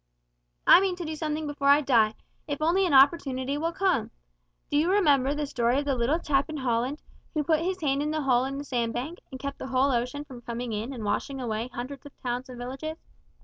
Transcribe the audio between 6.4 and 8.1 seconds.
in Holland, who put his hand in